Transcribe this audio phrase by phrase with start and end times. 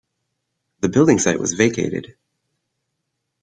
[0.79, 2.15] The building site was vacated.